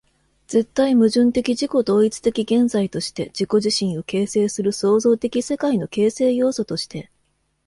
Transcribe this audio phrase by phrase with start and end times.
[0.47, 7.11] 絶対矛盾的自己同一的現在として、自己自身を形成する創造的世界の形成要素として、